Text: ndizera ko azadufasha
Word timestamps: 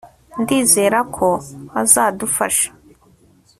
ndizera 0.41 0.99
ko 1.15 1.27
azadufasha 1.81 2.69